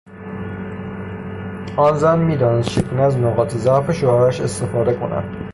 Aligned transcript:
آن 1.77 1.93
زن 1.97 2.19
میدانست 2.19 2.69
چگونه 2.69 3.01
از 3.01 3.17
نقاط 3.17 3.53
ضعف 3.53 3.91
شوهرش 3.91 4.41
استفاده 4.41 4.93
کند. 4.95 5.47